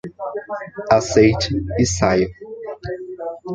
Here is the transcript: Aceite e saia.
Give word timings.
Aceite 0.97 1.53
e 1.81 1.85
saia. 1.95 2.27